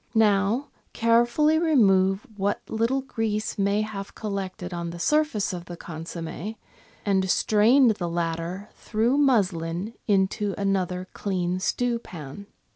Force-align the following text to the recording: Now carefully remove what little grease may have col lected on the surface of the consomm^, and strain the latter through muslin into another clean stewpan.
Now 0.15 0.69
carefully 0.93 1.59
remove 1.59 2.25
what 2.35 2.67
little 2.67 3.01
grease 3.01 3.59
may 3.59 3.81
have 3.83 4.15
col 4.15 4.31
lected 4.31 4.73
on 4.73 4.89
the 4.89 4.97
surface 4.97 5.53
of 5.53 5.65
the 5.65 5.77
consomm^, 5.77 6.55
and 7.05 7.29
strain 7.29 7.87
the 7.87 8.09
latter 8.09 8.69
through 8.73 9.19
muslin 9.19 9.93
into 10.07 10.55
another 10.57 11.07
clean 11.13 11.59
stewpan. 11.59 12.47